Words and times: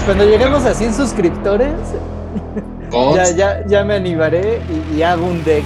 Cuando 0.00 0.24
lleguemos 0.24 0.64
a 0.64 0.74
100 0.74 0.94
suscriptores, 0.94 1.74
ya, 3.14 3.30
ya, 3.30 3.66
ya 3.66 3.84
me 3.84 3.94
animaré 3.94 4.60
y, 4.92 4.96
y 4.96 5.02
hago 5.02 5.26
un 5.26 5.44
deck. 5.44 5.64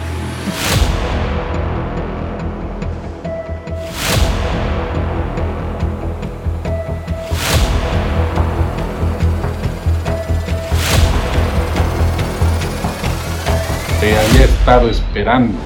Te 14.01 14.19
había 14.19 14.45
estado 14.45 14.91
esperando. 14.91 15.59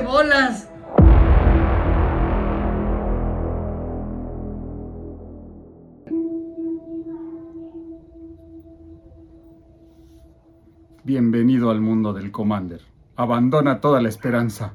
Bolas. 0.00 0.68
Bienvenido 11.04 11.70
al 11.70 11.80
mundo 11.80 12.12
del 12.12 12.30
Commander. 12.30 12.80
Abandona 13.16 13.80
toda 13.80 14.00
la 14.00 14.08
esperanza. 14.08 14.74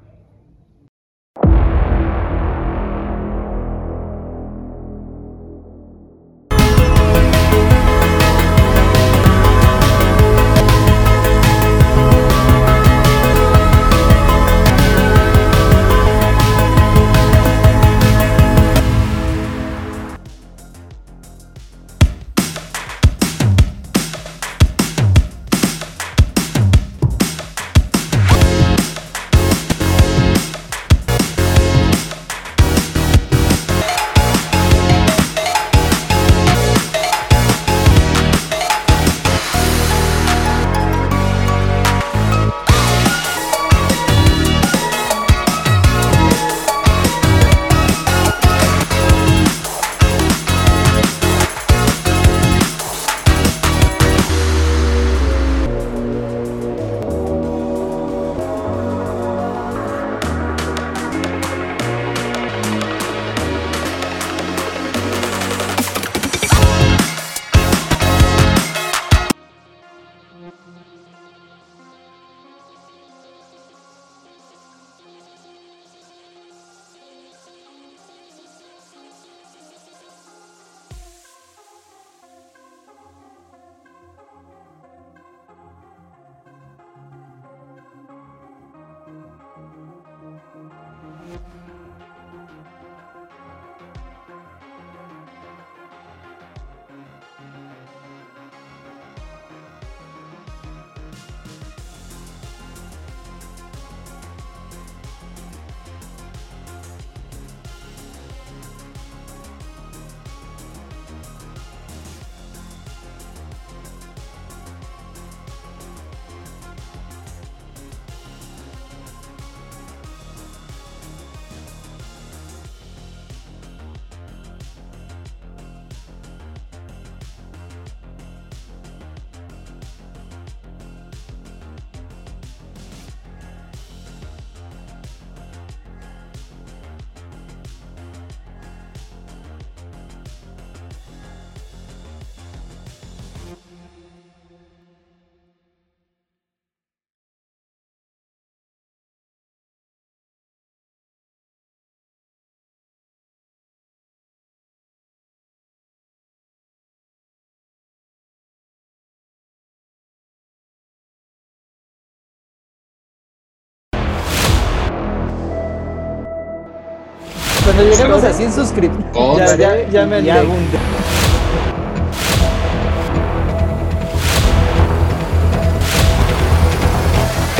Cuando 167.77 167.95
lleguemos 167.95 168.23
a 168.23 168.33
100 168.33 168.53
suscriptores, 168.53 169.51
ya, 169.51 169.55
ya, 169.55 169.87
ya 169.87 170.05
me 170.07 170.31
hago 170.31 170.51
un 170.51 170.71
deck. 170.71 170.81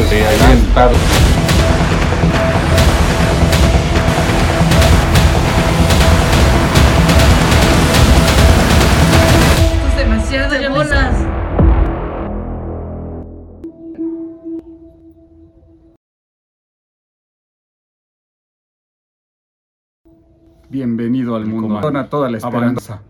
Te 0.10 0.26
había 0.26 0.54
Bienvenido 20.69 21.36
al 21.36 21.46
mundo. 21.46 21.78
Abandona 21.78 22.10
toda 22.10 22.30
la 22.30 22.38
esperanza. 22.38 23.02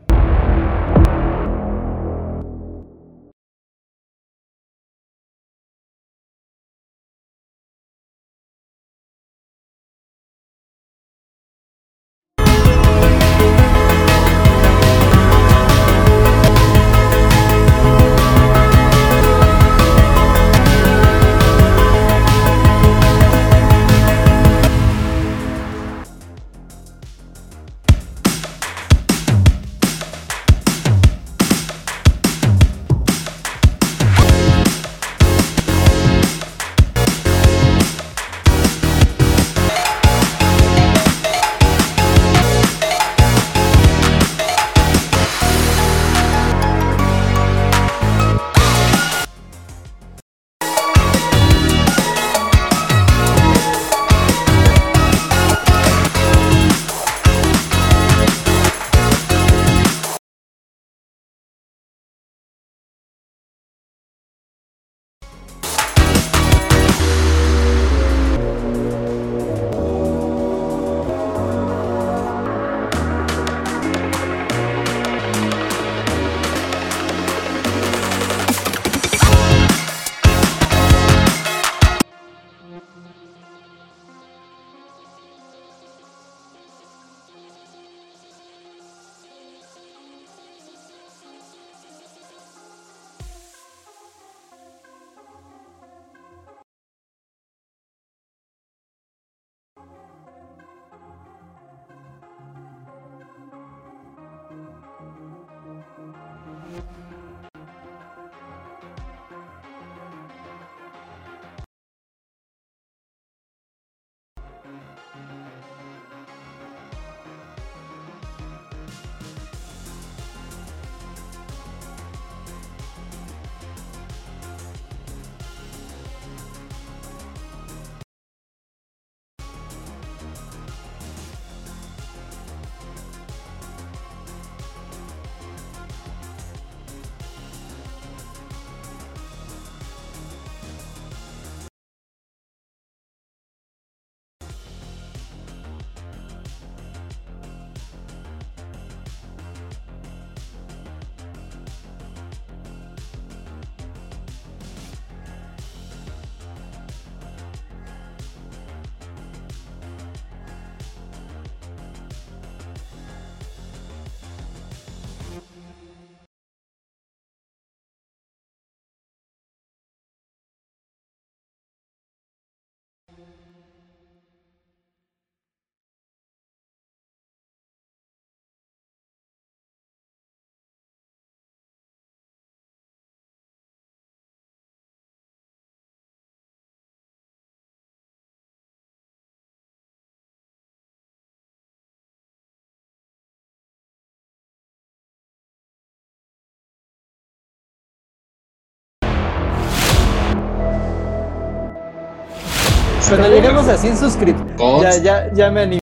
Cuando 203.07 203.29
lleguemos 203.29 203.67
a 203.69 203.77
100 203.77 203.97
suscriptores, 203.97 205.01
ya, 205.01 205.27
ya, 205.27 205.33
ya 205.33 205.49
me 205.49 205.61
animaré 205.61 205.81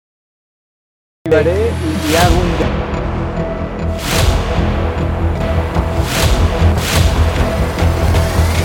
y, 1.26 2.12
y 2.12 2.16
hago 2.16 2.36
un... 2.36 2.58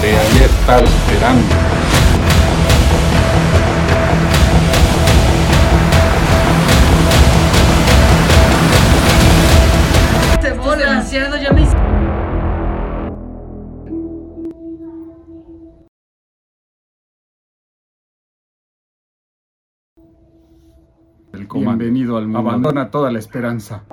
Te 0.02 0.08
había 0.18 0.46
estado 0.46 0.84
esperando. 0.84 1.71
Bienvenido 21.54 22.16
al 22.16 22.24
mundo. 22.24 22.38
Abandona 22.38 22.90
toda 22.90 23.10
la 23.10 23.18
esperanza. 23.18 23.84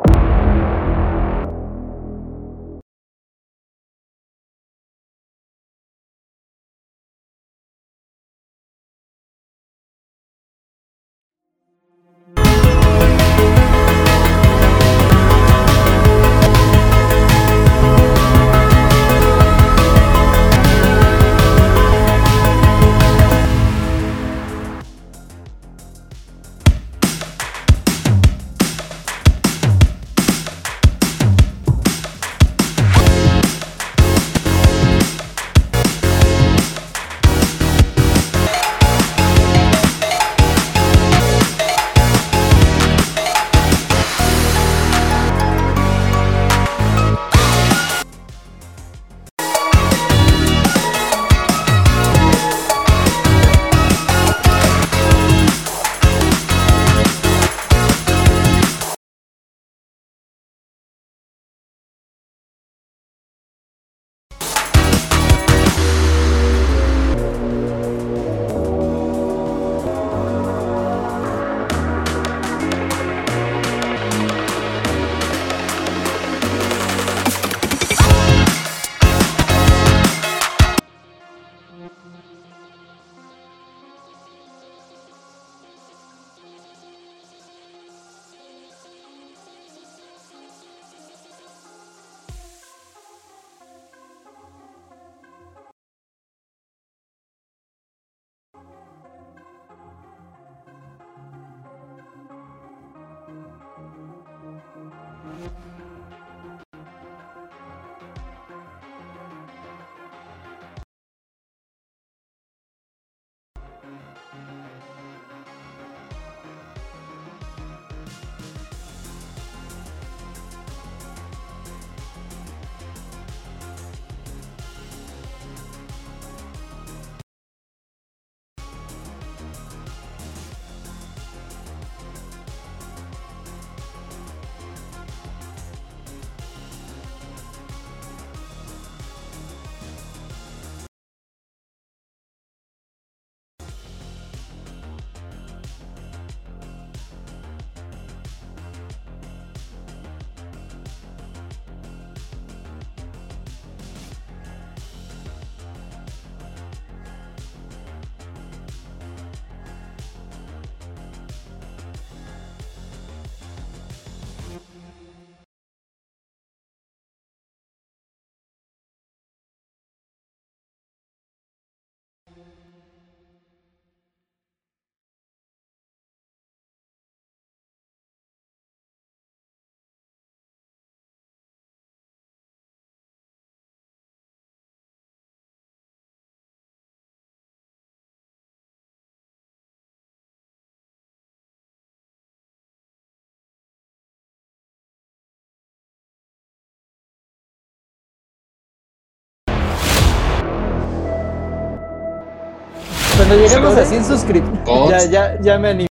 Cuando 203.29 203.45
lleguemos 203.45 203.77
a 203.77 203.85
100 203.85 204.05
suscriptores, 204.05 205.11
ya, 205.11 205.35
ya, 205.35 205.39
ya 205.39 205.59
me 205.59 205.87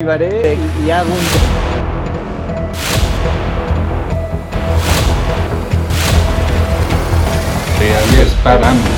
animaré 0.00 0.54
y, 0.54 0.86
y 0.86 0.90
hago 0.92 1.10
un... 1.10 1.18
Te 7.80 7.96
había 7.96 8.22
esperando. 8.22 8.95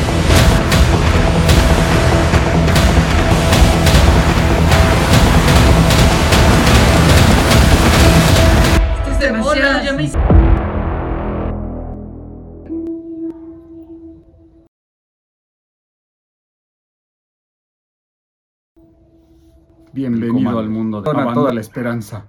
Bienvenido 19.98 20.60
al 20.60 20.70
mundo 20.70 21.02
de 21.02 21.10
toda 21.10 21.52
la 21.52 21.60
esperanza. 21.60 22.24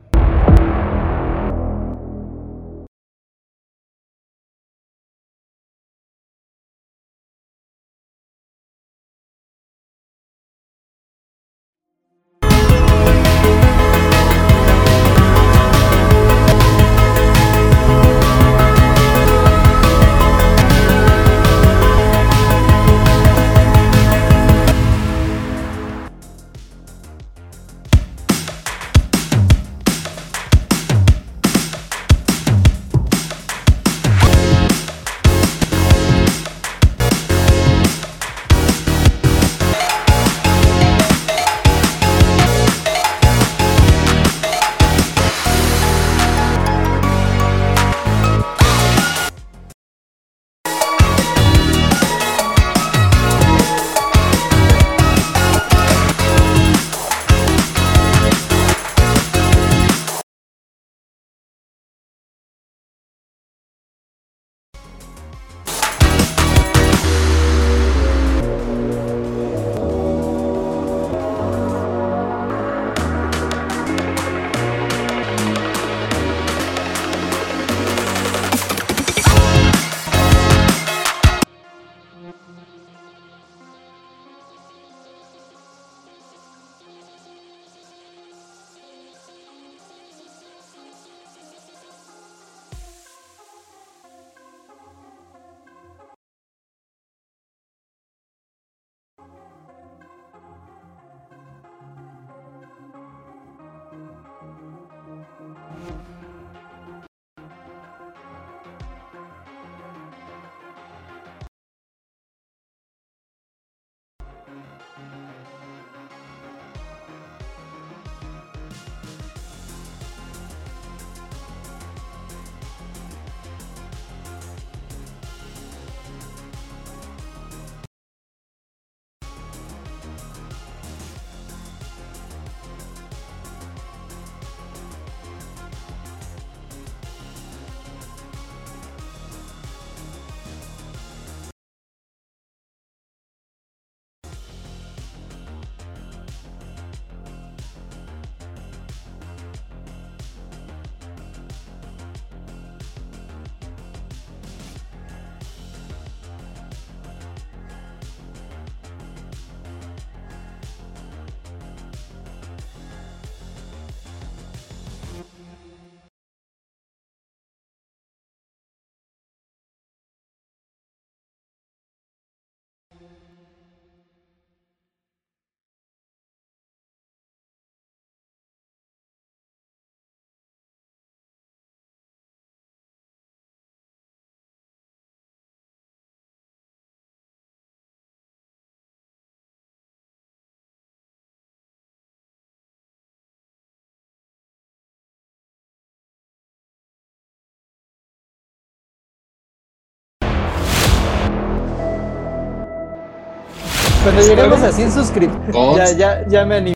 Cuando 204.09 204.27
lleguemos 204.27 204.59
a 204.63 204.71
100 204.71 204.91
suscriptores, 204.91 205.95
ya, 205.95 206.23
ya, 206.23 206.27
ya 206.27 206.43
me 206.43 206.73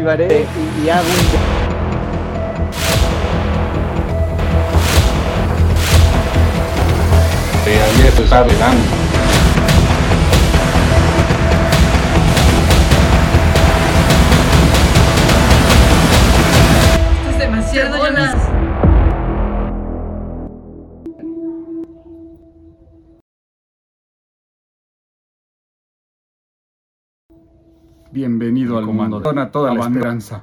animaré 0.00 0.46
y, 0.46 0.84
y 0.84 0.90
hago 0.90 1.02
un... 1.02 1.58
Realmente 7.64 8.22
está 8.22 8.42
velando. 8.44 8.80
Esto 8.80 9.07
Bienvenido 28.18 28.76
al 28.76 28.86
mundo. 28.86 29.18
Abandona 29.18 29.52
toda 29.52 29.72
la 29.72 29.80
esperanza. 29.80 30.42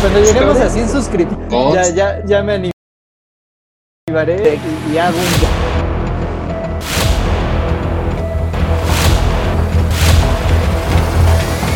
Cuando 0.00 0.20
lleguemos 0.20 0.56
a 0.58 0.68
100 0.70 0.88
suscriptores, 0.88 1.94
ya, 1.94 2.18
ya, 2.18 2.24
ya 2.24 2.42
me 2.42 2.72
animaré 4.08 4.58
y, 4.88 4.94
y 4.94 4.98
hago 4.98 5.16
un... 5.18 5.60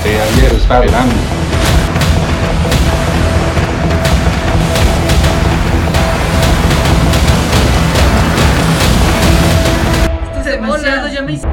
Realmente 0.05 0.57
está 0.57 0.81
velando. 0.81 1.15
Esto 10.27 10.39
es 10.41 10.45
demasiado, 10.47 11.09
ya 11.09 11.23
me 11.23 11.33
hice- 11.33 11.49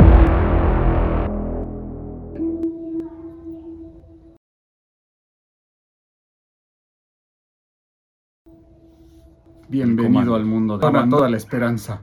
Bienvenido 9.71 10.36
al 10.36 10.43
mundo. 10.43 10.73
Abandona 10.73 11.10
toda 11.10 11.29
la 11.29 11.38
esperanza. 11.38 12.01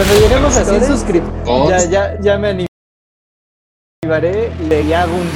Cuando 0.00 0.18
lleguemos 0.18 0.56
a 0.56 0.64
100 0.64 0.86
suscriptores, 0.86 1.90
ya, 1.90 2.14
ya, 2.14 2.20
ya 2.22 2.38
me 2.38 2.66
animaré 4.02 4.50
y 4.58 4.64
le 4.64 4.96
hago 4.96 5.14
un... 5.14 5.28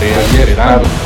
Te 0.00 0.12
has 0.12 1.03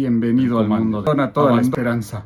Bienvenido 0.00 0.60
al 0.60 0.66
mundo. 0.66 1.02
Dona 1.02 1.30
toda 1.30 1.56
la 1.56 1.60
esperanza. 1.60 2.24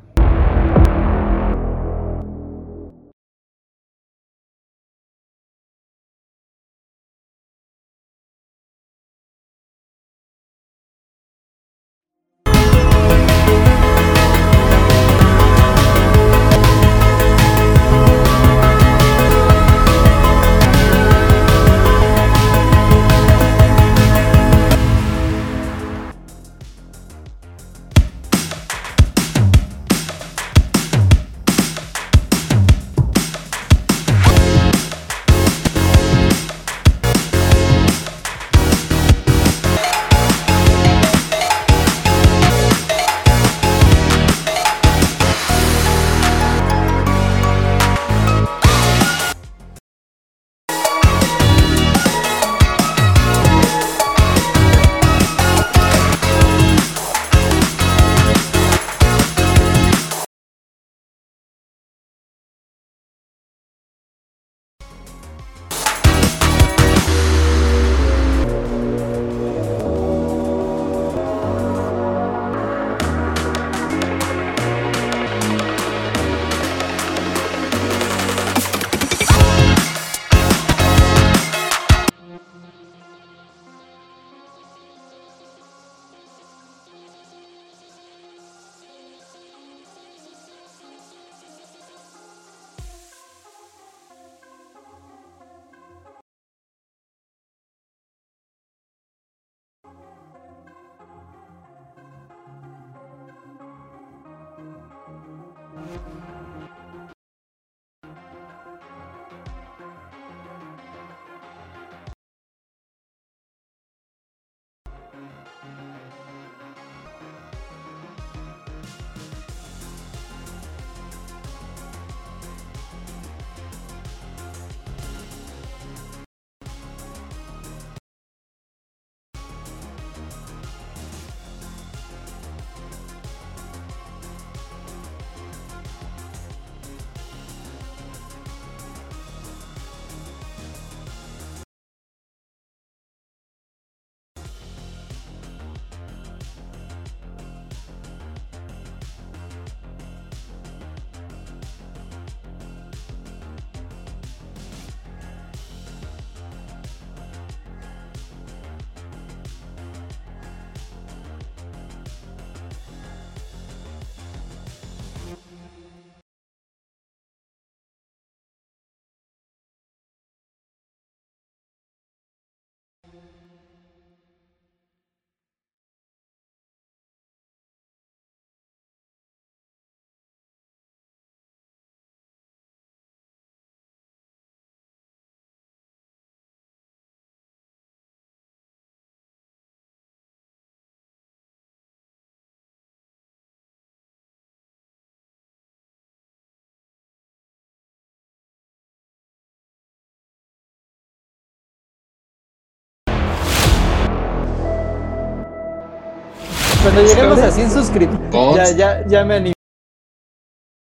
Cuando 206.85 207.01
lleguemos 207.01 207.39
a 207.39 207.51
100 207.51 207.71
suscriptores, 207.71 208.77
ya, 208.77 209.01
ya, 209.01 209.07
ya 209.07 209.25
me 209.25 209.55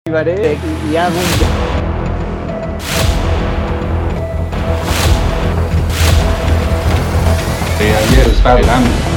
animaré 0.08 0.58
y, 0.90 0.92
y 0.92 0.98
hago 0.98 1.16
un... 1.16 1.24
Te 7.78 7.94
has 7.94 8.28
esperando. 8.28 9.11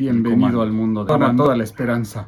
Bienvenido 0.00 0.62
al 0.62 0.72
mundo. 0.72 1.04
Dona 1.04 1.36
toda 1.36 1.54
la 1.54 1.62
esperanza. 1.62 2.26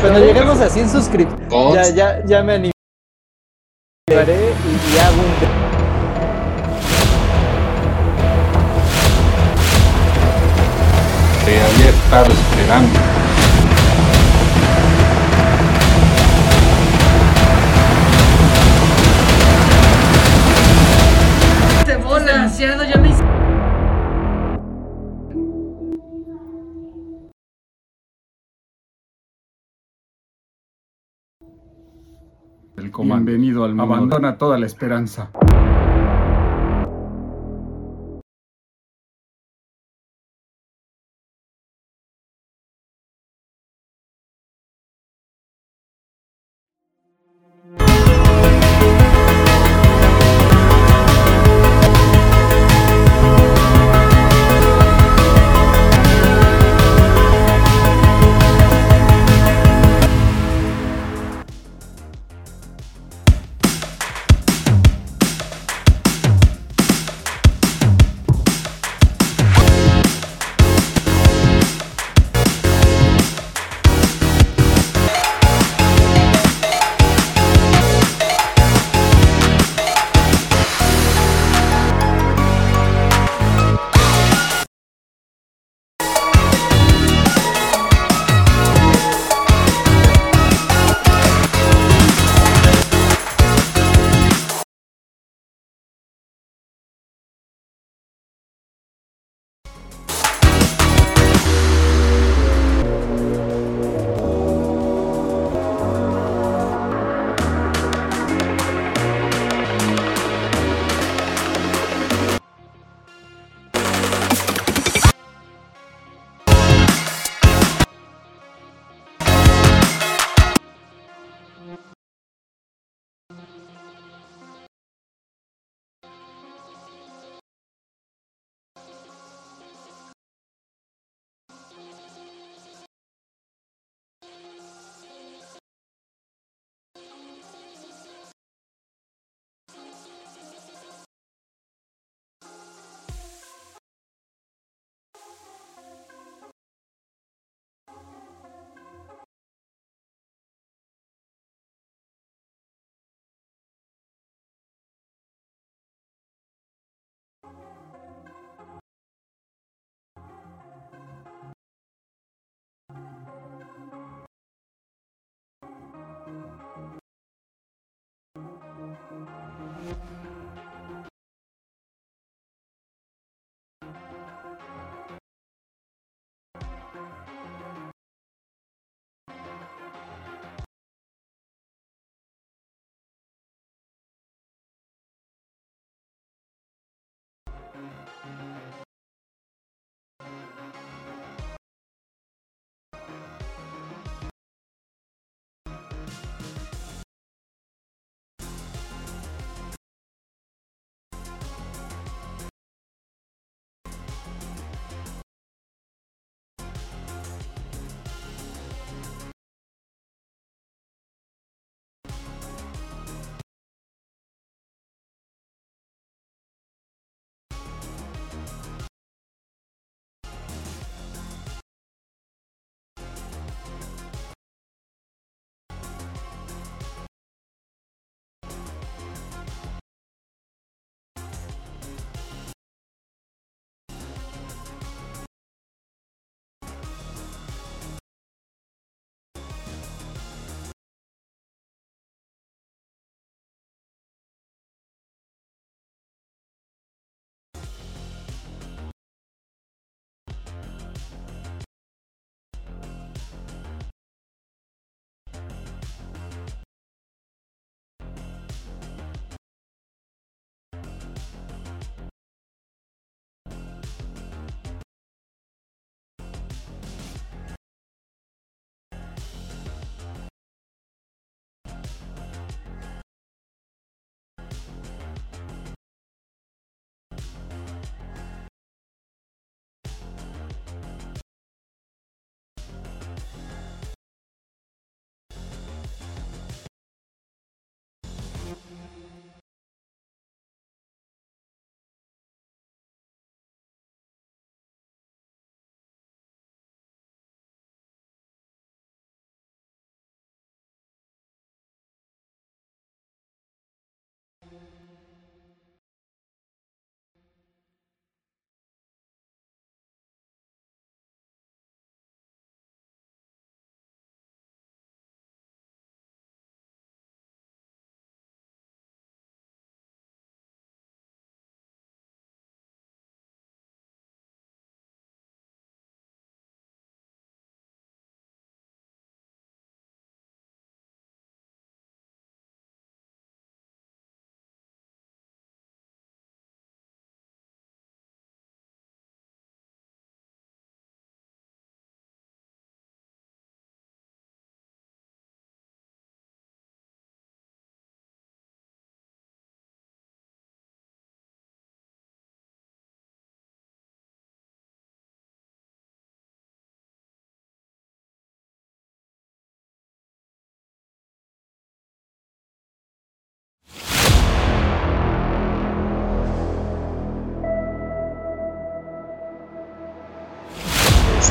Cuando 0.00 0.20
lleguemos 0.20 0.60
a 0.60 0.68
100 0.68 0.90
suscriptores, 0.90 1.94
ya, 1.94 2.18
ya, 2.20 2.24
ya 2.26 2.42
me 2.42 2.54
animaré 2.54 2.74
y, 4.08 4.94
y 4.94 4.98
hago 4.98 5.20
un... 5.22 5.66
Te 11.44 11.60
había 11.62 11.90
estado 11.90 12.32
esperando. 12.32 13.15
Comando. 32.96 33.26
Bienvenido 33.26 33.64
al 33.64 33.74
mundo. 33.74 33.82
Abandona 33.94 34.38
toda 34.38 34.58
la 34.58 34.64
esperanza. 34.64 35.30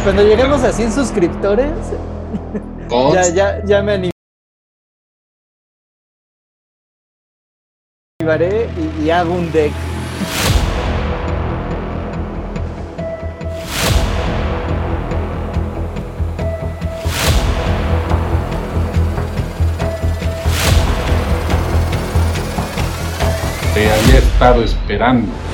Cuando 0.05 0.21
lleguemos 0.21 0.63
a 0.63 0.71
100 0.71 0.91
suscriptores, 0.91 1.71
ya, 3.11 3.27
ya, 3.29 3.65
ya 3.65 3.81
me 3.81 4.11
animaré 8.21 8.69
y, 8.77 9.05
y 9.05 9.09
hago 9.09 9.33
un 9.33 9.51
deck. 9.51 9.73
Te 23.73 23.91
había 23.91 24.19
estado 24.19 24.61
esperando. 24.61 25.44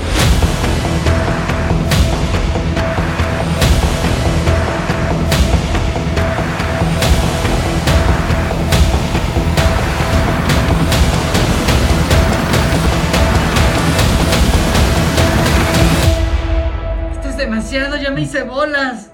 Ya 17.71 18.11
me 18.11 18.21
hice 18.21 18.43
bolas. 18.43 19.13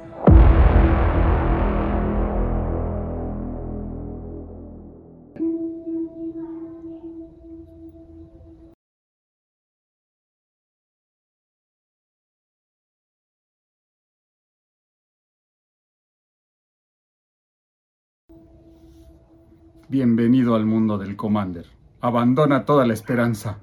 Bienvenido 19.87 20.55
al 20.55 20.65
mundo 20.65 20.97
del 20.97 21.15
Commander. 21.15 21.67
Abandona 22.01 22.65
toda 22.65 22.87
la 22.87 22.93
esperanza. 22.93 23.59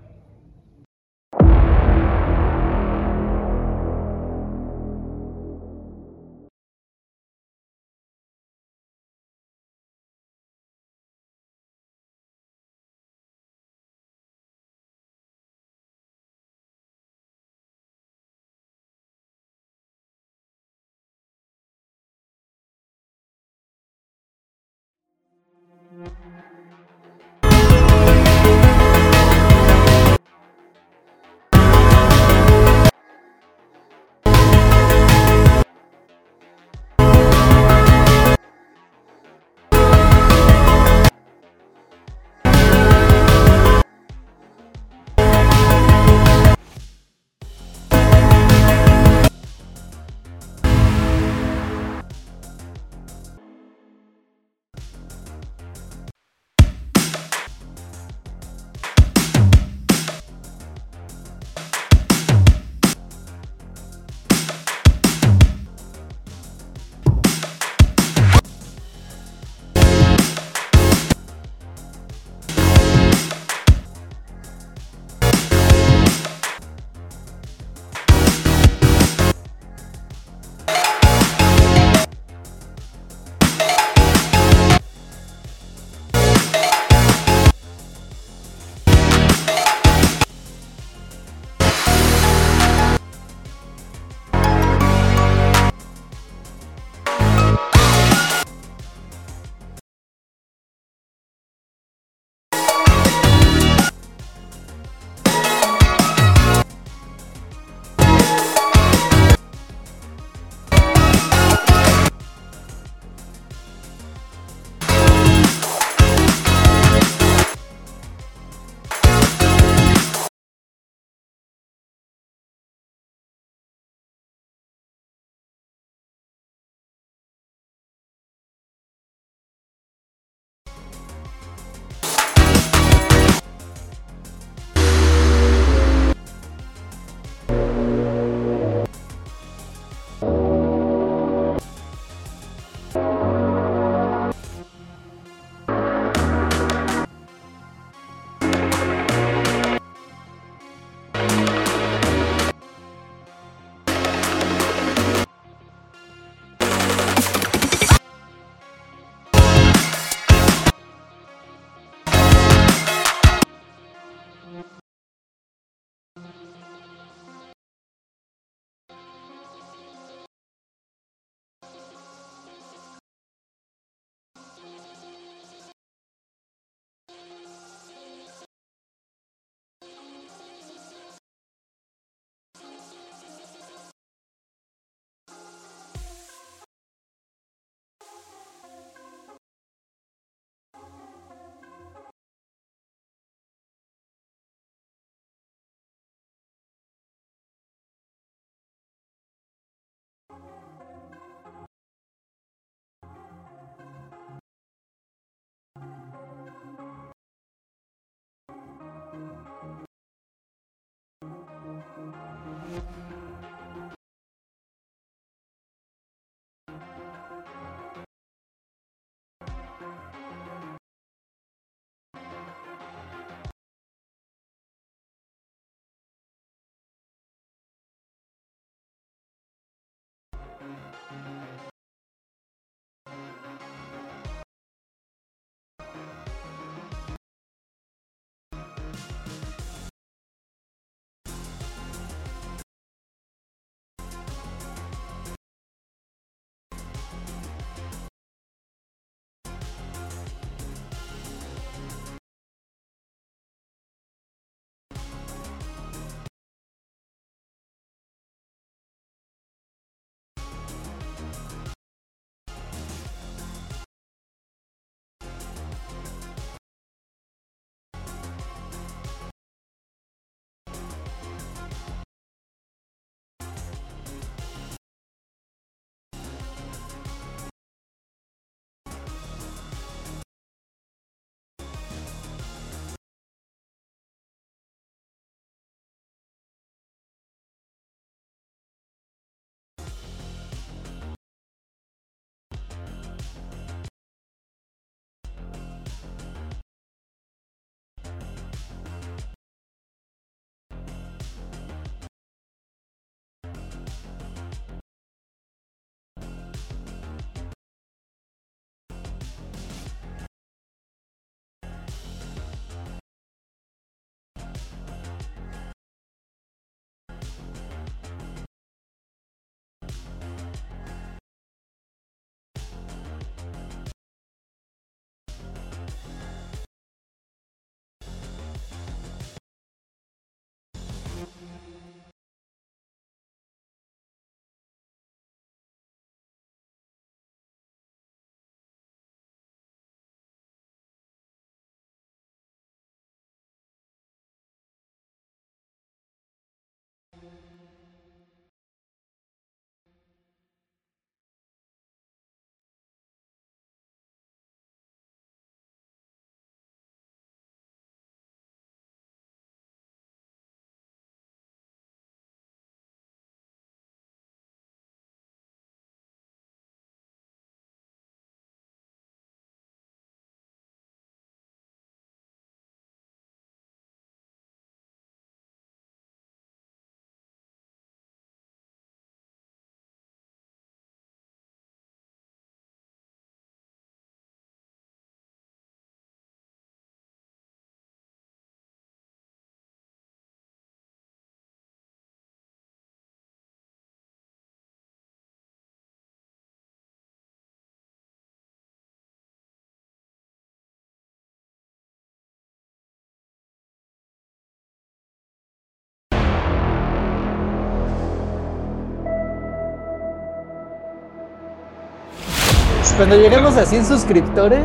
Cuando 412.92 413.16
lleguemos 413.16 413.56
a 413.56 413.66
100 413.66 413.86
suscriptores, 413.86 414.64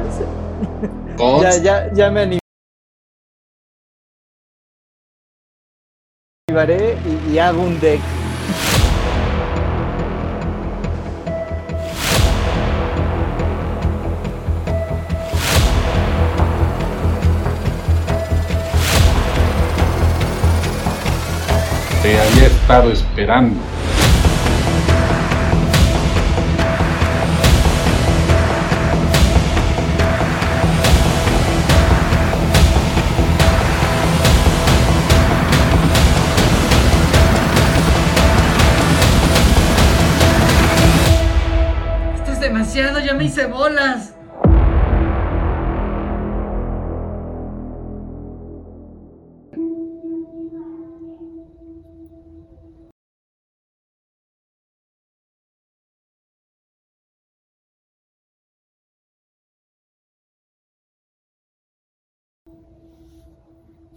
ya, 1.41 1.57
ya, 1.57 1.93
ya 1.93 2.11
me 2.11 2.41
animaré 6.51 6.97
y, 7.05 7.31
y 7.31 7.39
hago 7.39 7.63
un 7.63 7.79
deck. 7.79 7.99
Te 22.03 22.19
había 22.19 22.47
estado 22.47 22.91
esperando. 22.91 23.78
Me 43.19 43.25
hice 43.25 43.47
bolas. 43.47 44.15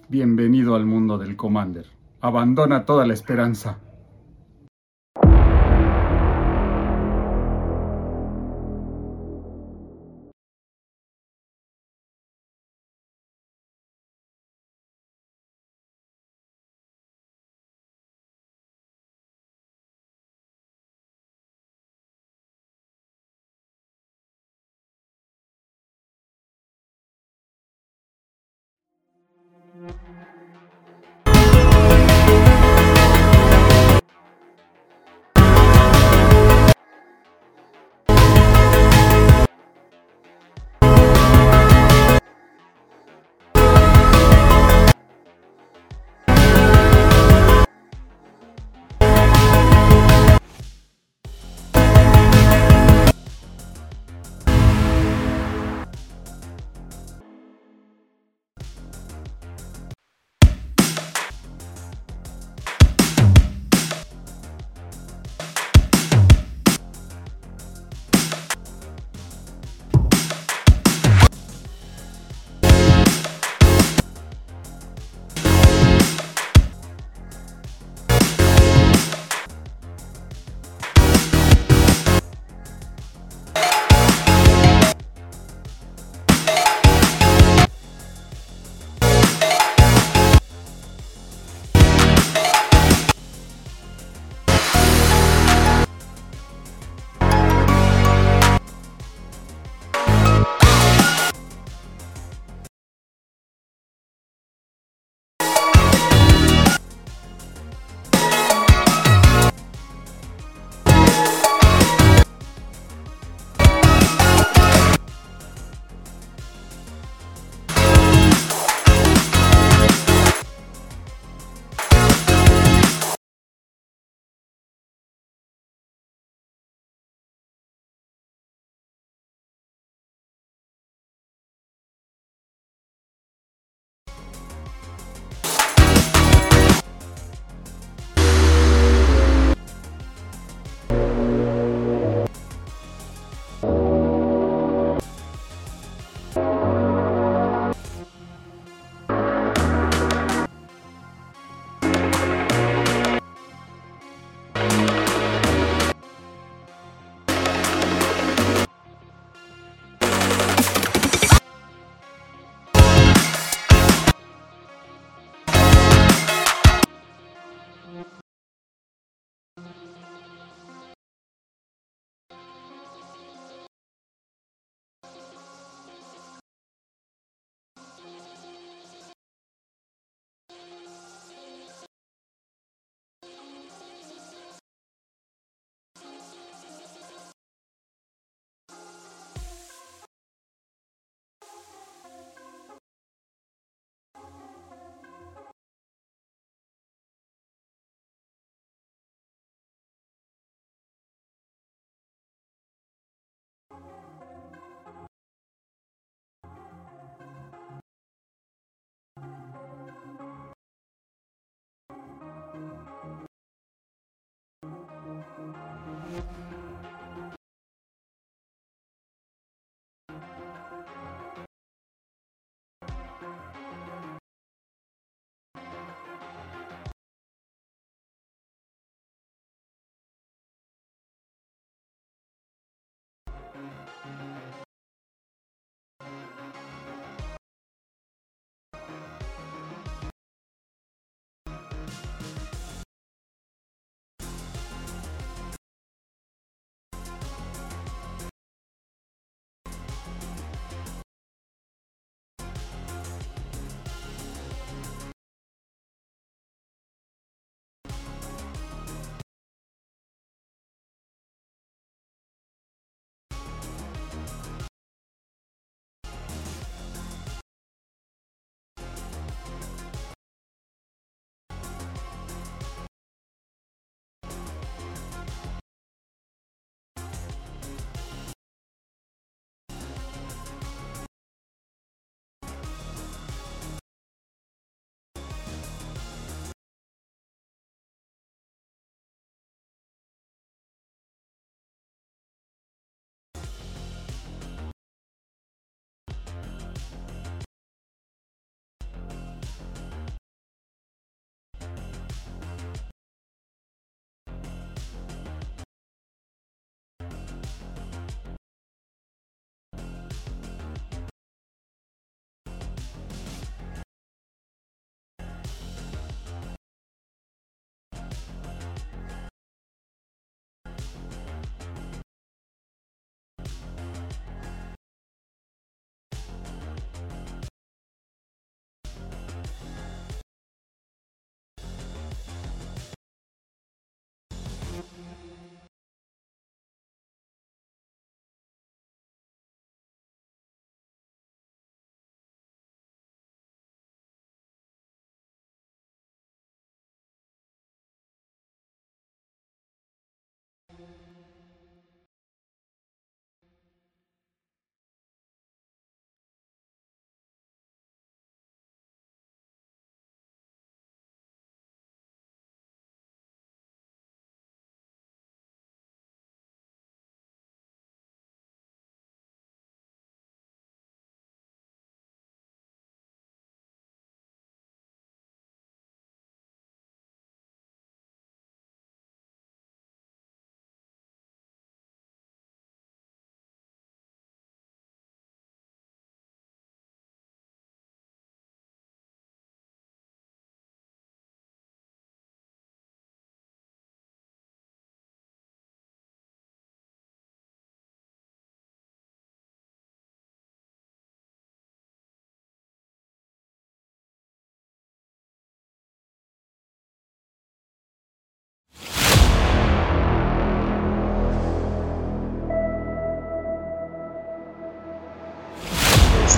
Bienvenido 0.09 0.75
al 0.75 0.85
mundo 0.85 1.17
del 1.17 1.37
Commander. 1.37 1.87
Abandona 2.21 2.85
toda 2.85 3.07
la 3.07 3.15
esperanza. 3.15 3.79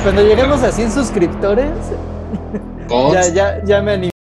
Cuando 0.05 0.21
lleguemos 0.21 0.63
a 0.63 0.71
100 0.71 0.93
suscriptores, 0.93 1.73
ya, 3.11 3.27
ya, 3.33 3.65
ya 3.65 3.81
me 3.81 4.13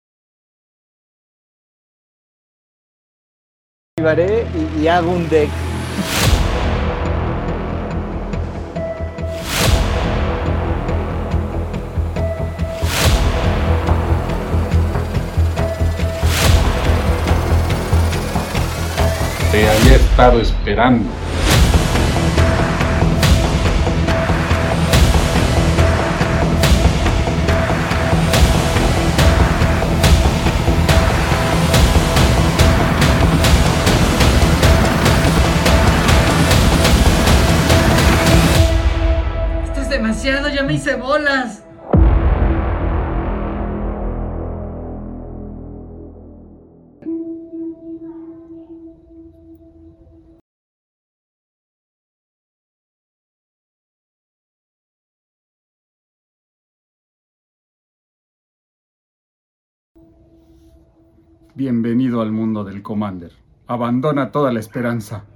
animaré 3.98 4.46
y, 4.54 4.82
y 4.82 4.86
hago 4.86 5.10
un 5.10 5.28
deck. 5.28 5.50
Te 19.50 19.68
había 19.68 19.96
estado 19.96 20.40
esperando. 20.40 21.21
Bienvenido 61.54 62.22
al 62.22 62.32
mundo 62.32 62.64
del 62.64 62.80
Commander. 62.80 63.32
Abandona 63.66 64.32
toda 64.32 64.50
la 64.50 64.60
esperanza. 64.60 65.26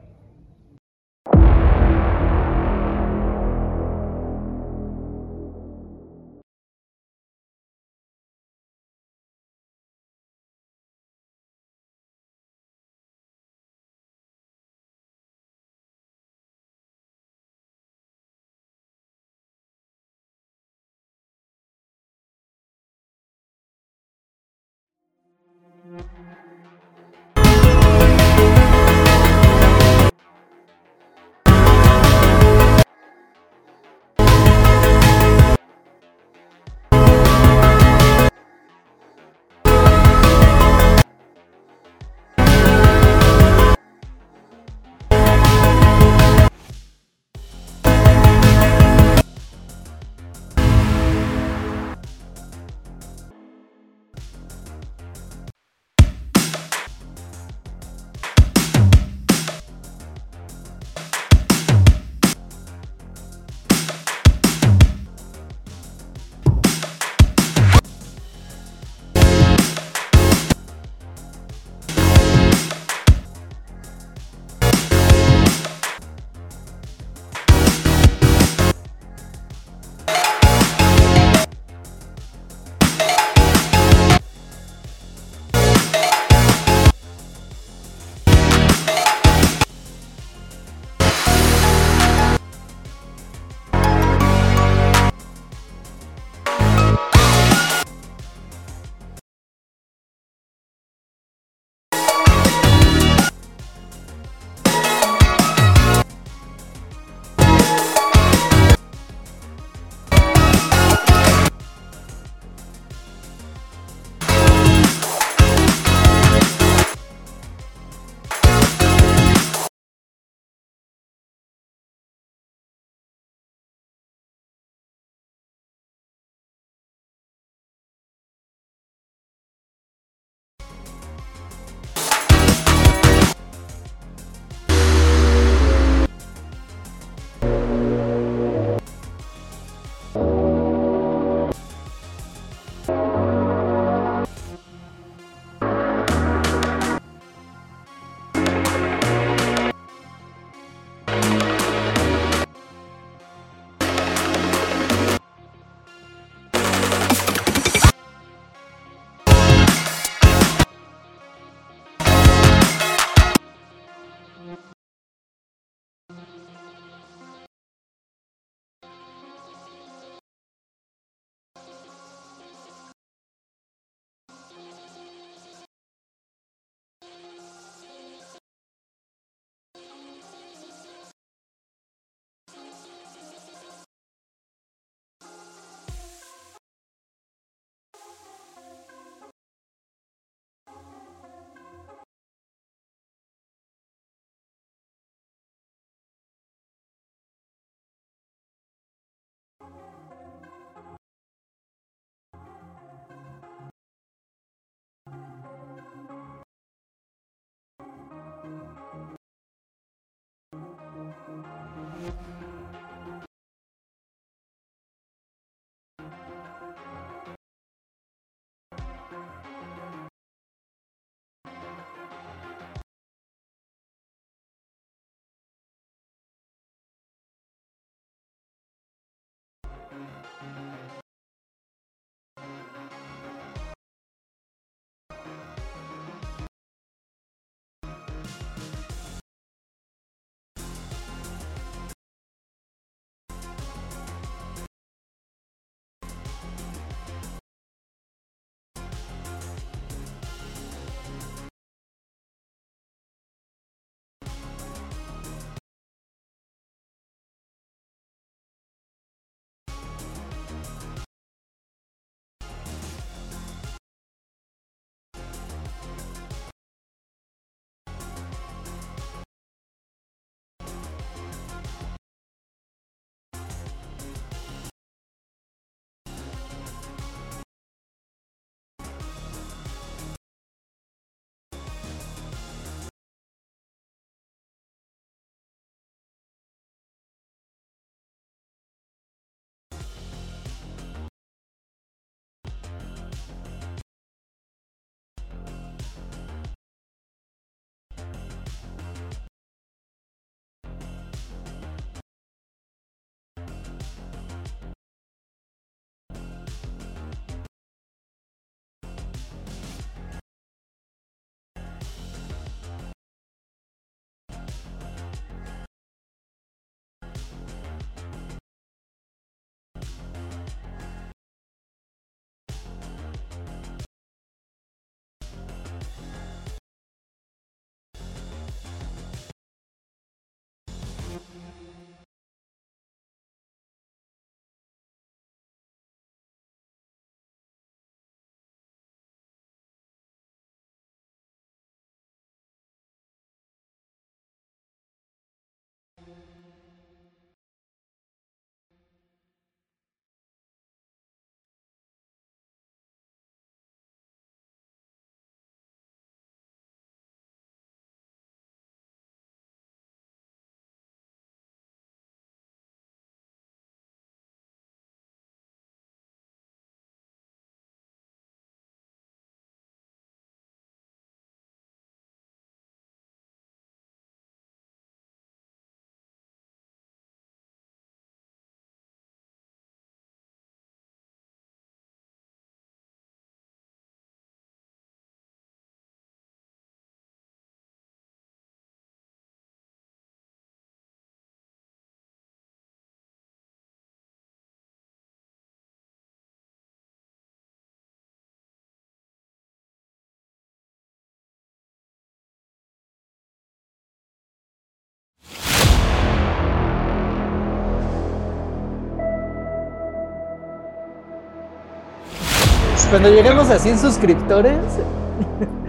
Cuando 412.85 413.09
lleguemos 413.09 413.51
a 413.51 413.59
100 413.59 413.79
suscriptores, 413.79 414.59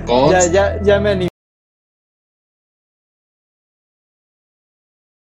ya, 0.29 0.45
ya, 0.51 0.81
ya 0.83 0.99
me 0.99 1.29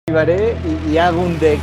animaré 0.10 0.58
y, 0.66 0.92
y 0.92 0.98
hago 0.98 1.22
un 1.22 1.40
deck. 1.40 1.60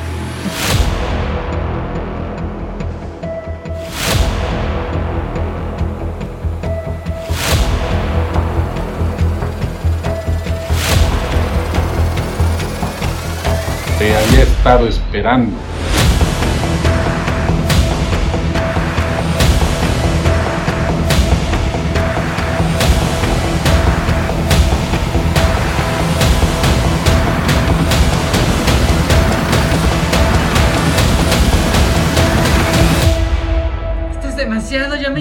Te 13.99 14.17
había 14.17 14.43
estado 14.43 14.87
esperando. 14.87 15.74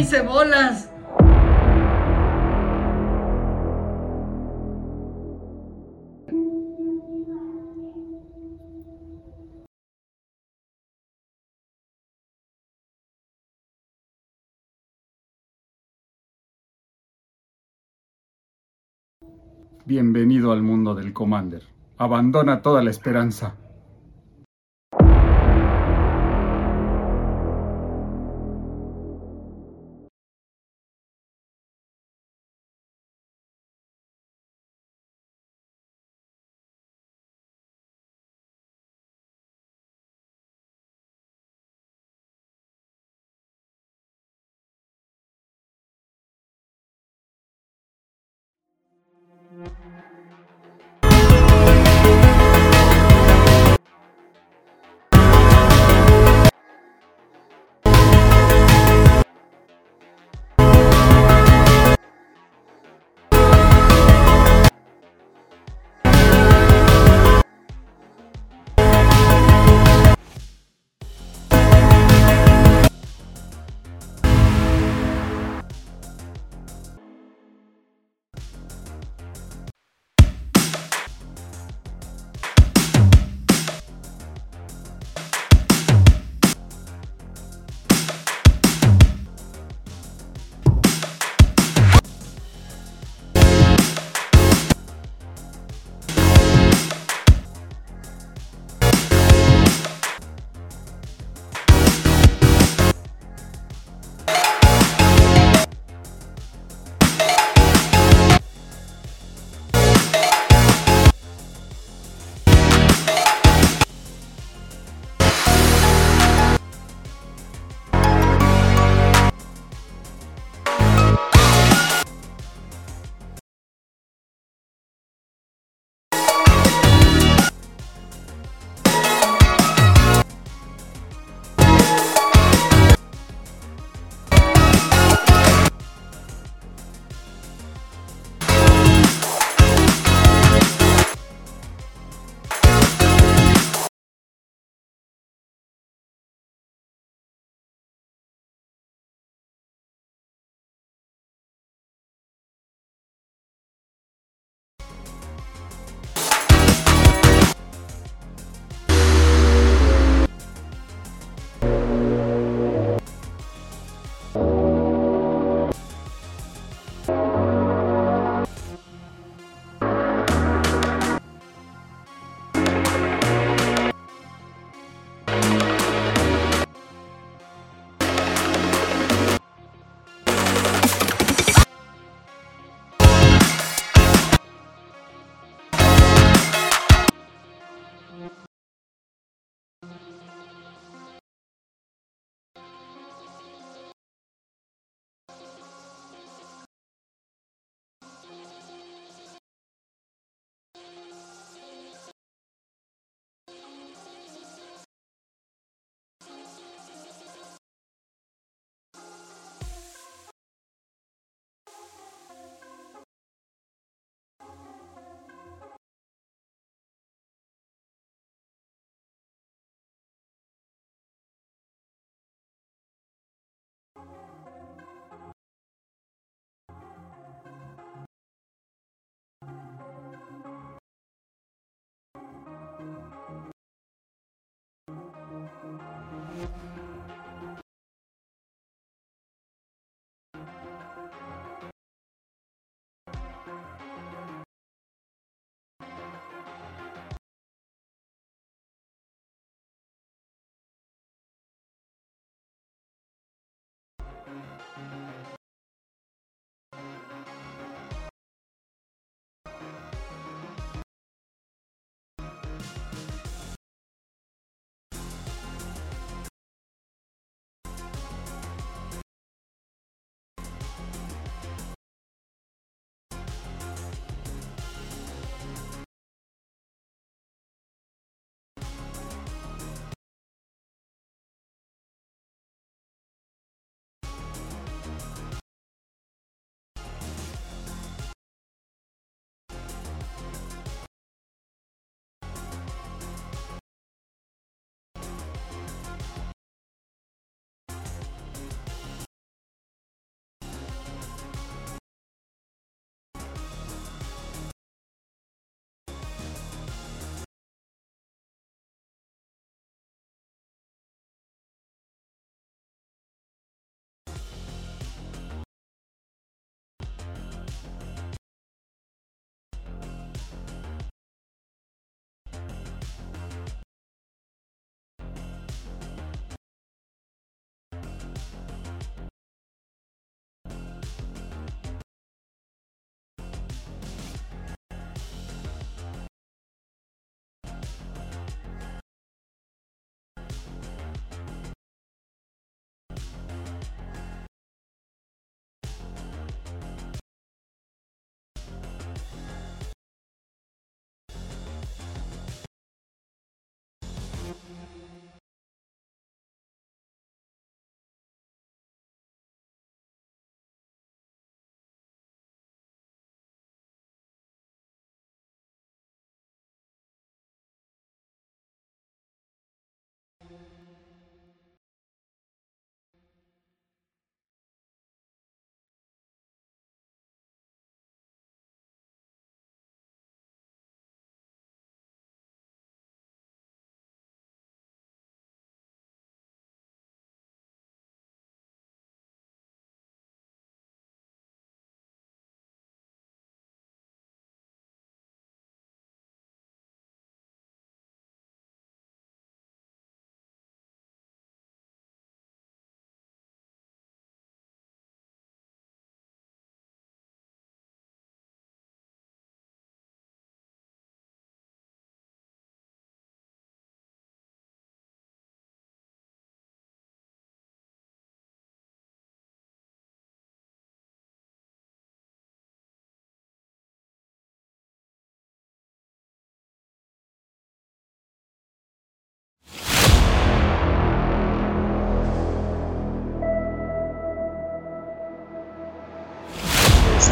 Hice. 0.04 0.22
Bienvenido 19.86 20.54
al 20.54 20.62
mundo 20.62 20.96
del 20.96 21.12
Commander. 21.14 21.64
Abandona 21.98 22.62
toda 22.62 22.82
la 22.82 22.90
esperanza. 22.90 23.58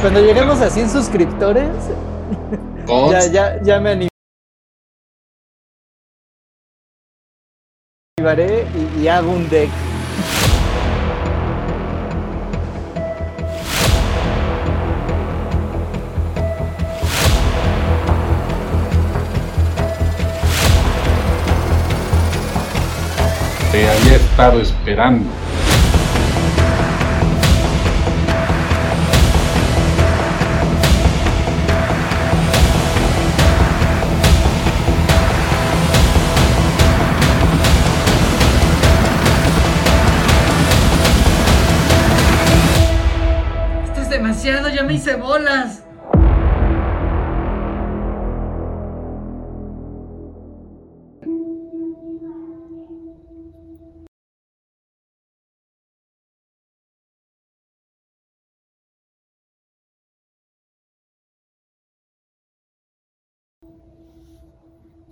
Cuando 0.01 0.19
lleguemos 0.19 0.59
a 0.61 0.69
100 0.71 0.89
suscriptores, 0.89 1.69
ya, 3.11 3.27
ya, 3.27 3.61
ya 3.61 3.79
me 3.79 4.09
animaré 8.17 8.65
y, 8.97 9.01
y 9.01 9.07
hago 9.07 9.31
un 9.31 9.47
deck. 9.47 9.69
Te 23.71 23.87
había 23.87 24.15
estado 24.15 24.61
esperando. 24.61 25.40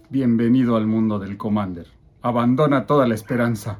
Bienvenido 0.10 0.76
al 0.76 0.86
mundo 0.86 1.18
del 1.20 1.38
Commander. 1.38 1.88
Abandona 2.22 2.86
toda 2.86 3.08
la 3.08 3.16
esperanza. 3.16 3.80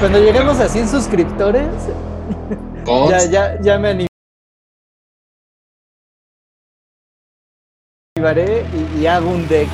Cuando 0.00 0.18
lleguemos 0.18 0.58
a 0.58 0.66
100 0.66 0.88
suscriptores, 0.88 1.68
ya, 3.10 3.26
ya, 3.26 3.60
ya 3.60 3.78
me 3.78 4.08
animaré 8.16 8.64
y, 8.72 9.00
y 9.00 9.06
hago 9.06 9.28
un 9.28 9.46
deck. 9.46 9.68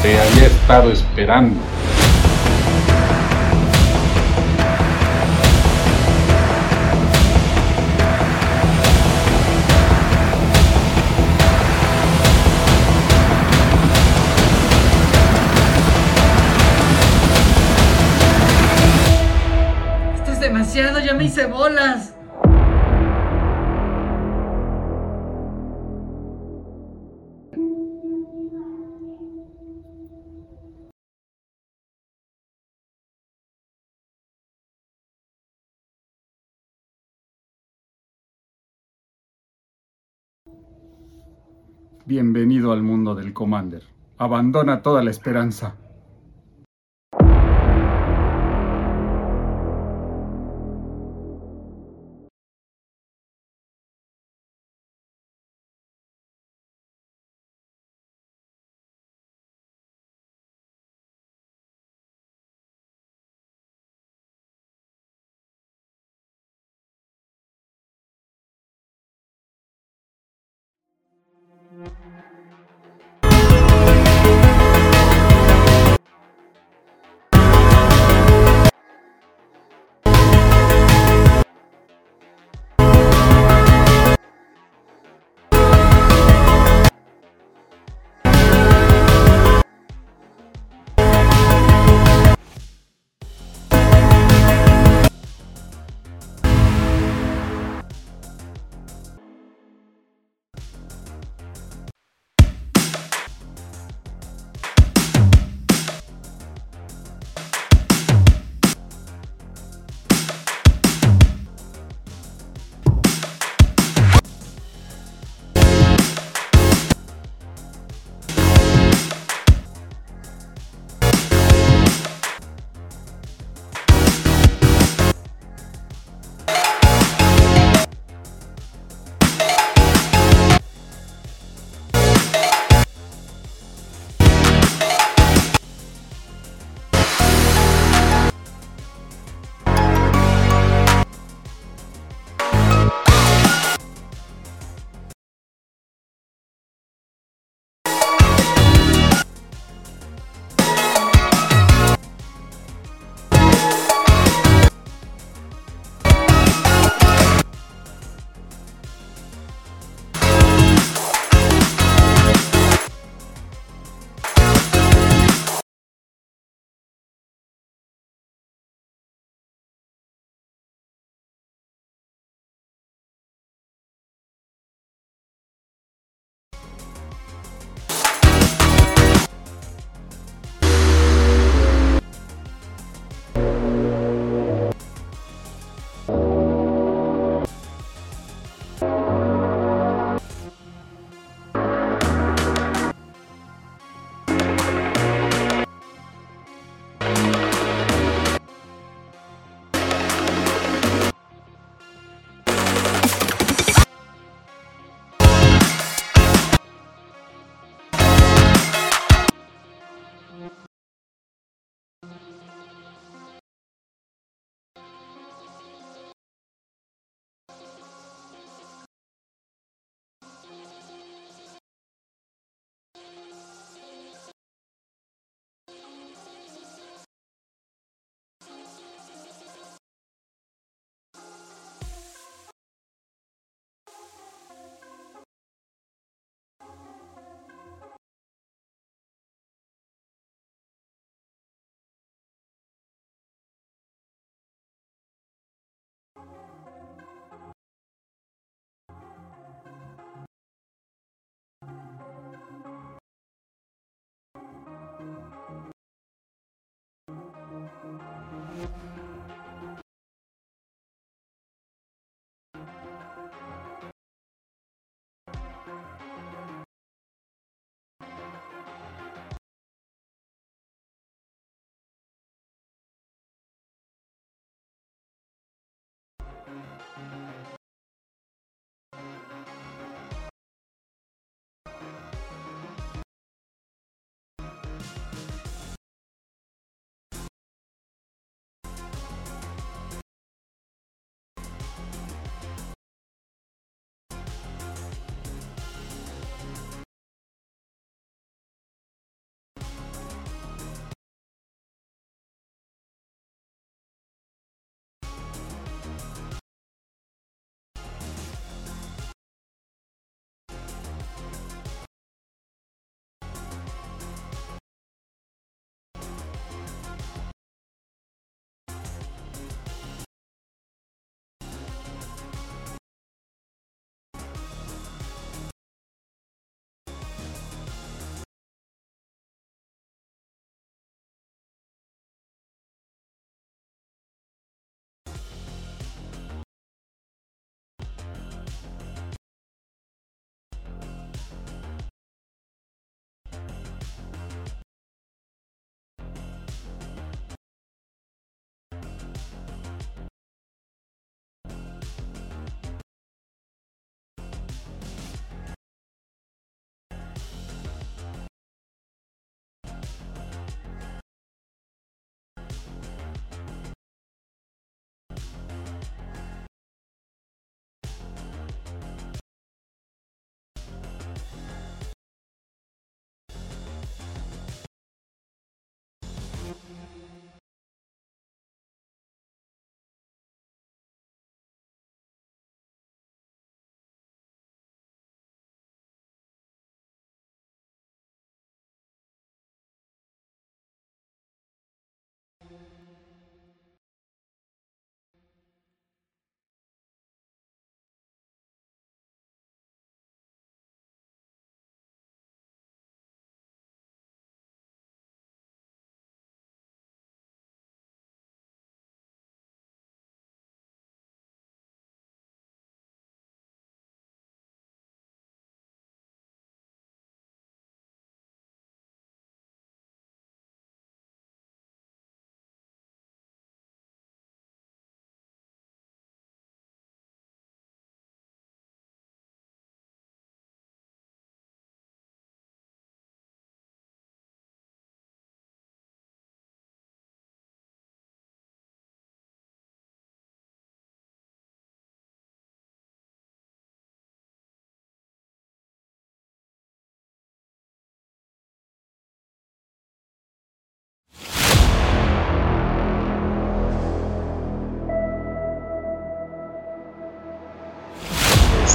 Te 0.00 0.18
había 0.18 0.46
estado 0.46 0.90
esperando. 0.92 1.71
Hice 21.22 21.46
bolas. 21.46 22.14
Bienvenido 42.04 42.72
al 42.72 42.82
mundo 42.82 43.14
del 43.14 43.32
Commander. 43.32 43.84
Abandona 44.18 44.82
toda 44.82 45.02
la 45.02 45.10
esperanza. 45.10 45.76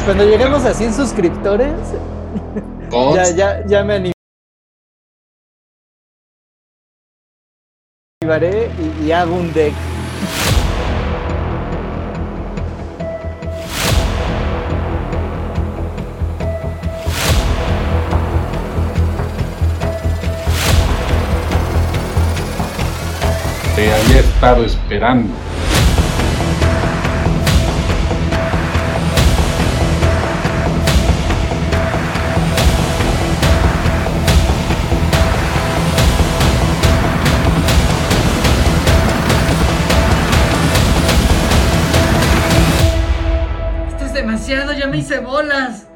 Cuando 0.07 0.23
lleguemos 0.23 0.63
a 0.63 0.73
100 0.73 0.93
suscriptores, 0.93 1.73
ya, 3.13 3.29
ya, 3.31 3.65
ya 3.67 3.83
me 3.83 4.13
animaré 8.23 8.71
y, 8.79 9.03
y 9.03 9.11
hago 9.11 9.35
un 9.35 9.51
deck. 9.51 9.73
Te 23.75 23.93
había 23.93 24.19
estado 24.21 24.63
esperando. 24.63 25.46
Hice 44.97 45.19
bolas. 45.19 45.87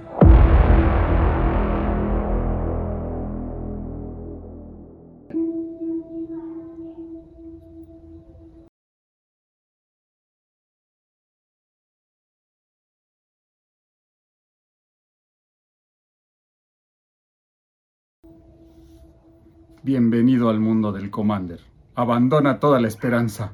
Bienvenido 19.83 20.49
al 20.49 20.59
mundo 20.59 20.91
del 20.91 21.09
Commander. 21.09 21.59
Abandona 21.95 22.59
toda 22.59 22.79
la 22.79 22.87
esperanza. 22.87 23.53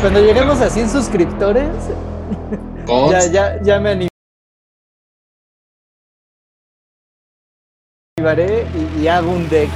Cuando 0.00 0.20
lleguemos 0.20 0.58
a 0.62 0.70
100 0.70 0.88
suscriptores, 0.88 1.68
ya, 3.10 3.26
ya, 3.26 3.62
ya 3.62 3.78
me 3.78 4.08
animaré 8.18 8.66
y, 8.74 9.02
y 9.02 9.08
hago 9.08 9.30
un 9.30 9.46
deck. 9.50 9.68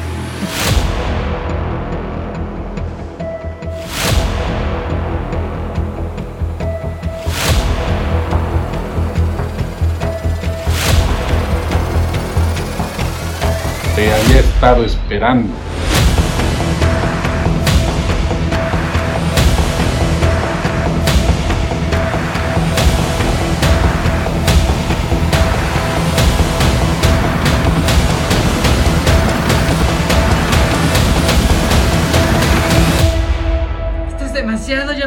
Te 13.95 14.11
había 14.11 14.41
estado 14.41 14.85
esperando. 14.87 15.64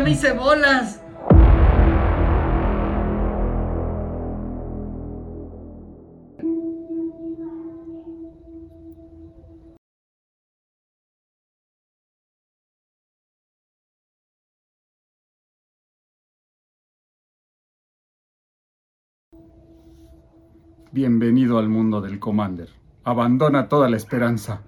Me 0.07 0.13
hice 0.13 0.31
bolas. 0.31 1.01
Bienvenido 20.93 21.59
al 21.59 21.67
mundo 21.67 21.99
del 21.99 22.17
Commander. 22.19 22.69
Abandona 23.03 23.67
toda 23.67 23.89
la 23.89 23.97
esperanza. 23.97 24.61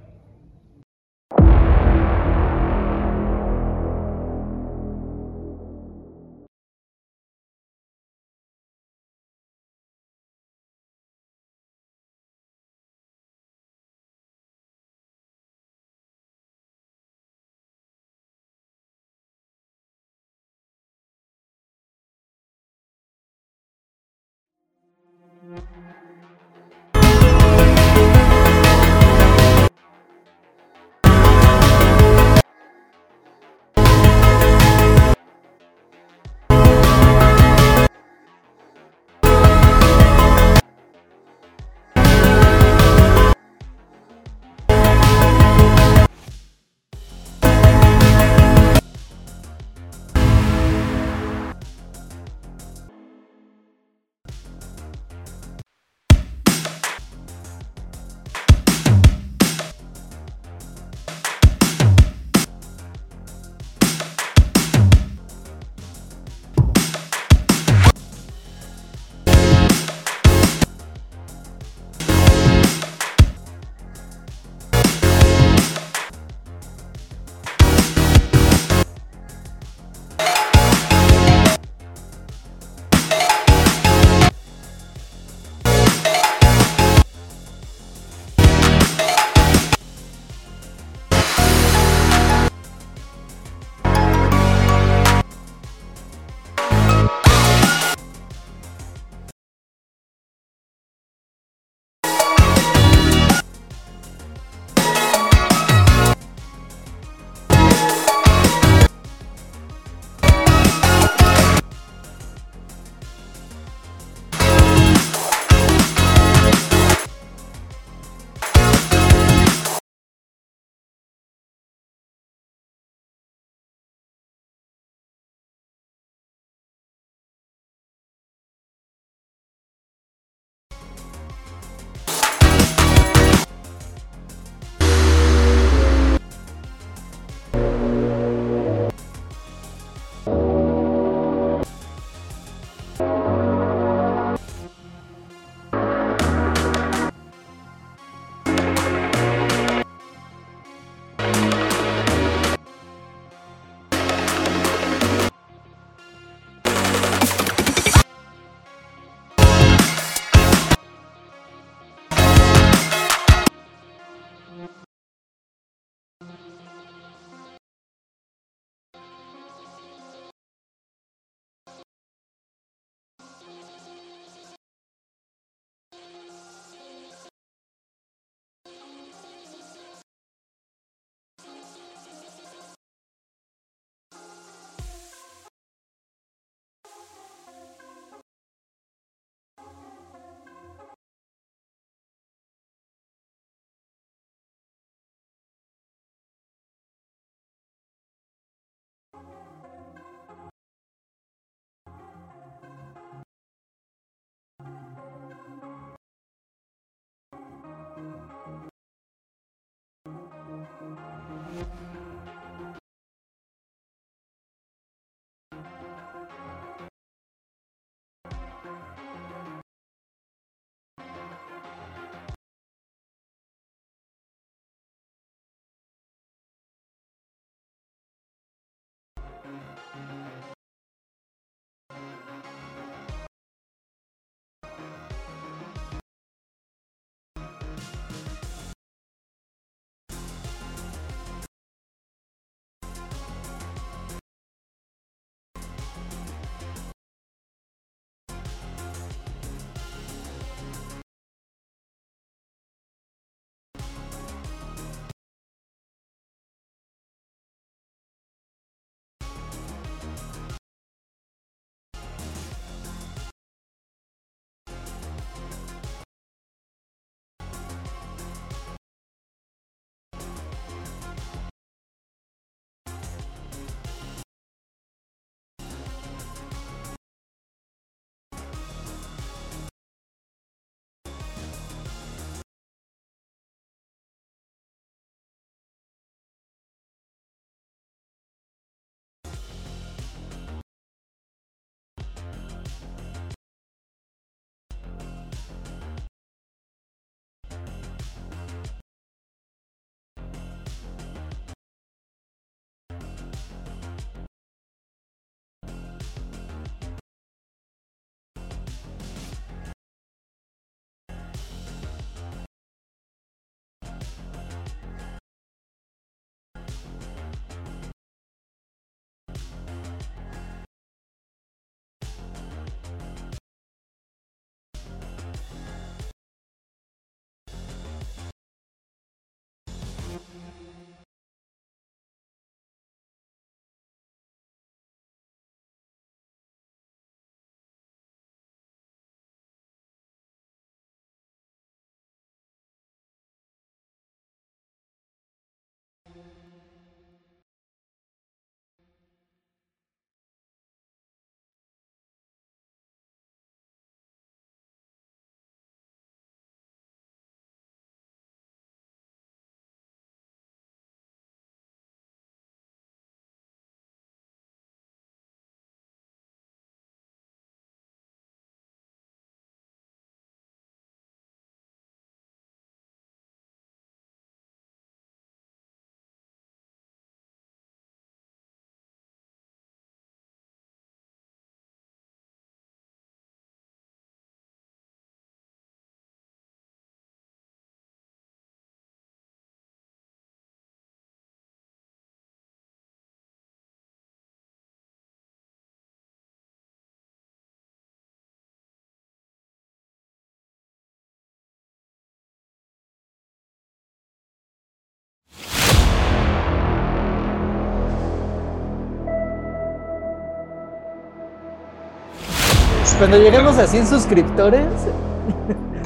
Cuando 413.00 413.18
lleguemos 413.18 413.58
a 413.58 413.66
100 413.66 413.88
suscriptores, 413.88 414.68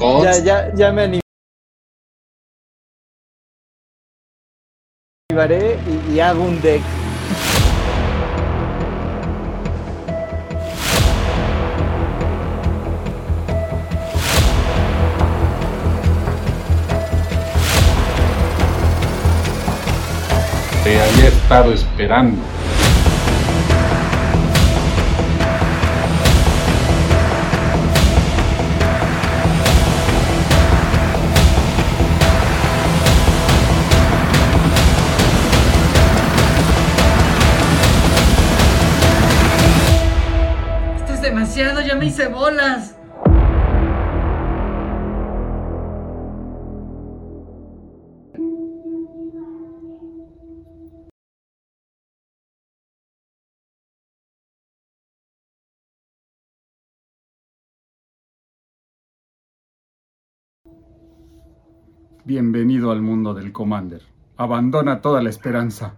ya, 0.24 0.36
ya, 0.40 0.74
ya 0.74 0.90
me 0.90 1.22
animaré 5.30 5.78
y, 5.86 6.14
y 6.14 6.18
hago 6.18 6.42
un 6.42 6.60
deck. 6.60 6.82
Te 20.82 21.00
había 21.00 21.28
estado 21.28 21.72
esperando. 21.72 22.53
Hice 42.04 42.28
bolas. 42.28 42.96
Bienvenido 62.26 62.90
al 62.90 63.02
mundo 63.02 63.34
del 63.34 63.52
Commander. 63.52 64.02
Abandona 64.36 65.00
toda 65.02 65.22
la 65.22 65.28
esperanza. 65.28 65.94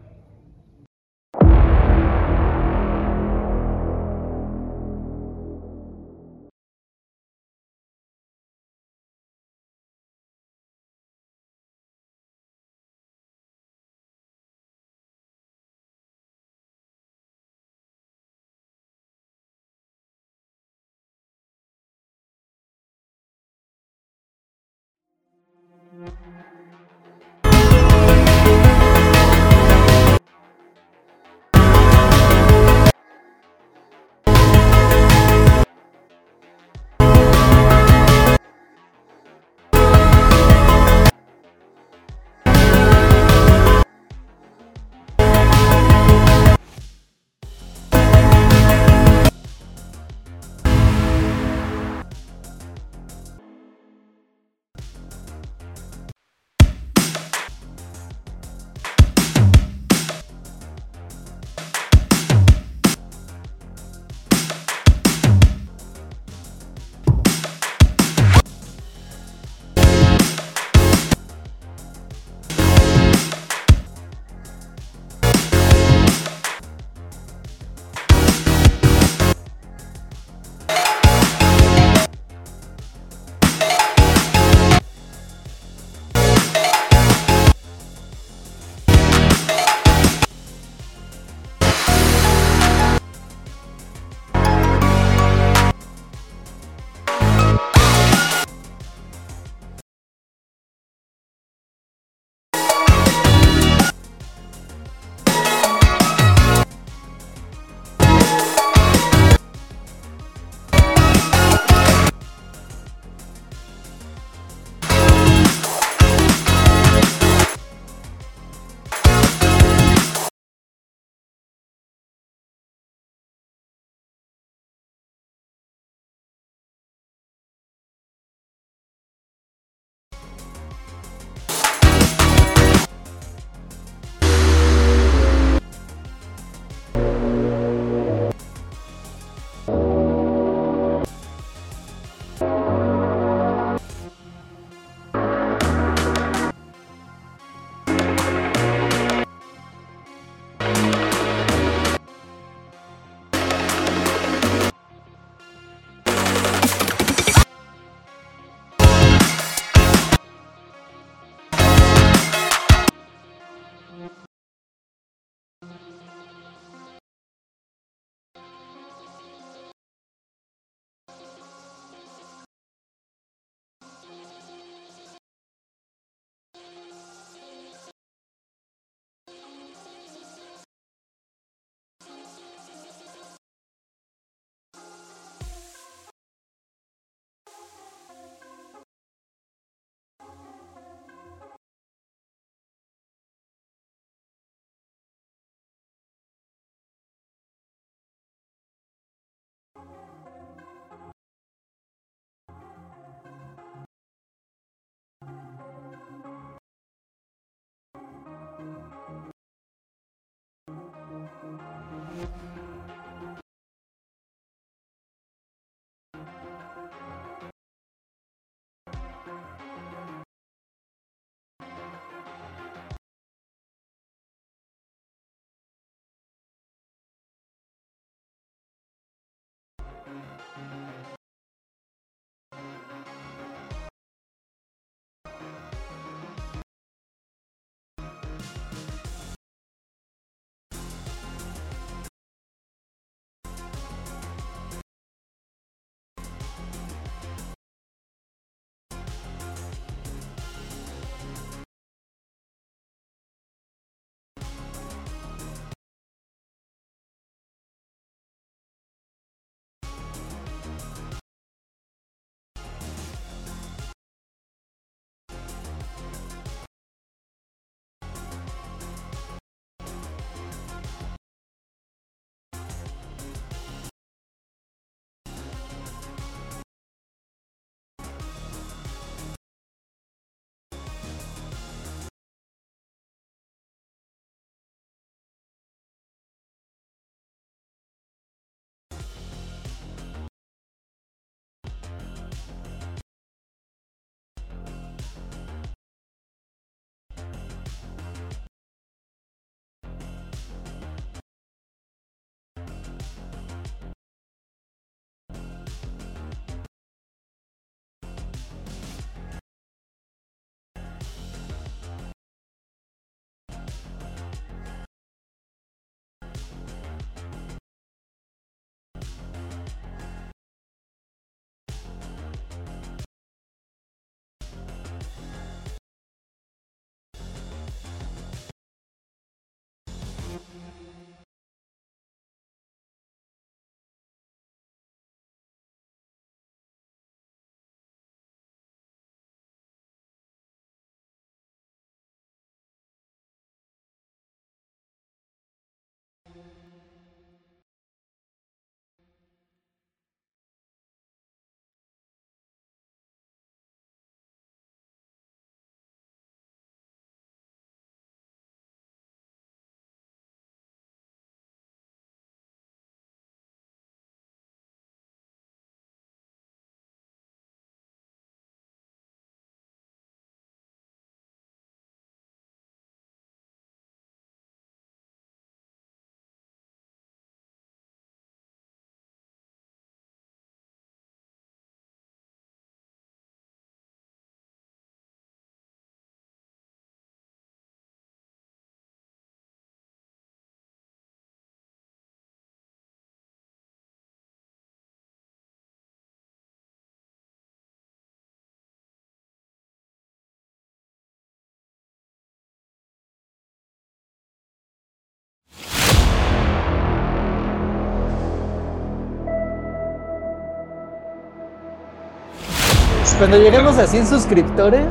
Cuando 413.18 413.38
lleguemos 413.38 413.78
a 413.78 413.86
100 413.86 414.06
suscriptores, 414.08 414.86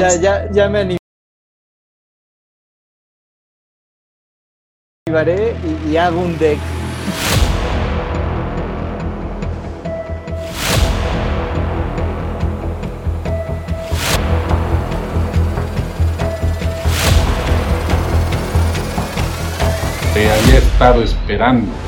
ya, 0.00 0.16
ya, 0.16 0.50
ya 0.50 0.68
me 0.70 0.98
animaré 5.06 5.54
y, 5.86 5.90
y 5.90 5.96
hago 5.98 6.18
un 6.22 6.38
deck. 6.38 6.58
Te 20.14 20.30
había 20.30 20.58
estado 20.58 21.02
esperando. 21.02 21.87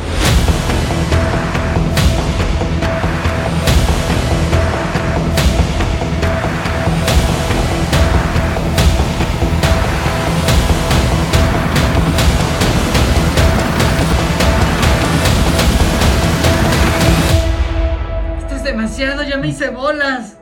Me 19.41 19.49
hice 19.49 19.71
bolas. 19.71 20.37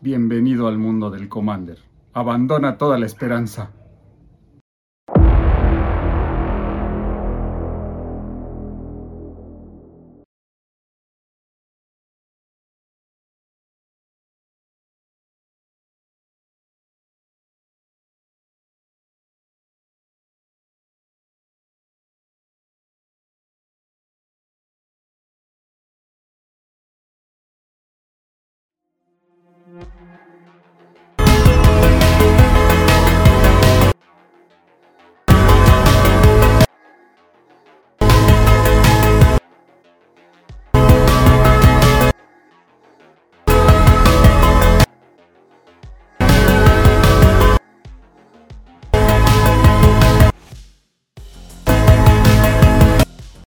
Bienvenido 0.00 0.66
al 0.66 0.78
mundo 0.78 1.10
del 1.10 1.28
Commander. 1.28 1.78
Abandona 2.12 2.76
toda 2.76 2.98
la 2.98 3.06
esperanza. 3.06 3.70